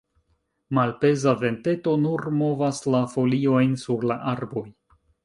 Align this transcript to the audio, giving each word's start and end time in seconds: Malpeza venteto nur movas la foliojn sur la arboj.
Malpeza 0.77 1.33
venteto 1.43 1.93
nur 2.05 2.25
movas 2.37 2.79
la 2.95 3.03
foliojn 3.13 3.77
sur 3.83 4.07
la 4.15 4.17
arboj. 4.33 4.65